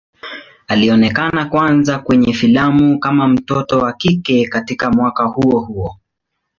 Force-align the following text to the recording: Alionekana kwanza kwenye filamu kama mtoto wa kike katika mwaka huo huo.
Alionekana 0.67 1.45
kwanza 1.45 1.99
kwenye 1.99 2.33
filamu 2.33 2.99
kama 2.99 3.27
mtoto 3.27 3.79
wa 3.79 3.93
kike 3.93 4.47
katika 4.47 4.91
mwaka 4.91 5.23
huo 5.23 5.59
huo. 5.59 5.97